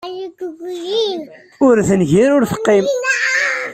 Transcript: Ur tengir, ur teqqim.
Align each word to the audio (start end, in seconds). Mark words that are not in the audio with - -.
Ur 1.67 1.75
tengir, 1.87 2.29
ur 2.37 2.43
teqqim. 2.51 2.85